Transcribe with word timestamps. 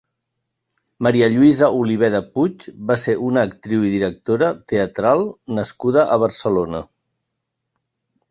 Maria 1.07 1.25
Lluïsa 1.33 1.67
Oliveda 1.81 2.21
Puig 2.37 2.63
va 2.91 2.95
ser 3.01 3.15
una 3.27 3.43
actriu 3.49 3.85
i 3.89 3.91
directora 3.97 4.49
teatral 4.73 5.23
nascuda 5.59 6.07
a 6.15 6.17
Barcelona. 6.27 6.81